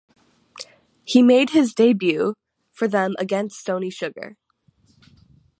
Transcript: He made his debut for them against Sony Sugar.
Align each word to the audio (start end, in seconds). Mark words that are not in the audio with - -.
He 1.03 1.21
made 1.21 1.51
his 1.51 1.75
debut 1.75 2.33
for 2.71 2.87
them 2.87 3.13
against 3.19 3.63
Sony 3.63 3.93
Sugar. 3.93 4.35